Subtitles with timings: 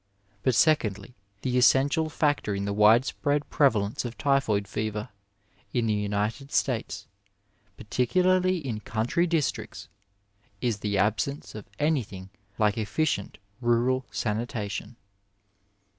[0.41, 1.13] But, secondly,
[1.43, 5.09] the essential factor in the widespread prevalence of typhoid fever
[5.73, 7.05] in the United States,
[7.77, 9.89] particularly in country districts,
[10.59, 14.95] is the absence of anything like efficient rural sanitation.